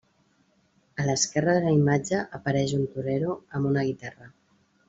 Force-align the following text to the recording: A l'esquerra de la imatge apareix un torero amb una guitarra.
A 1.03 1.05
l'esquerra 1.09 1.53
de 1.57 1.61
la 1.67 1.75
imatge 1.77 2.23
apareix 2.39 2.75
un 2.81 2.85
torero 2.97 3.39
amb 3.59 3.73
una 3.75 3.89
guitarra. 3.91 4.31